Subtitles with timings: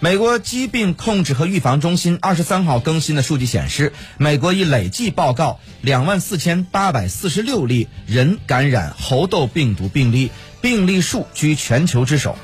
[0.00, 10.30] 美国疾病控制和预防中心二十三号更新的数据显示，美国已累计报告两万四千八百四十六例人感染猴痘病毒病例，
[10.60, 12.38] 病例数居全球之首。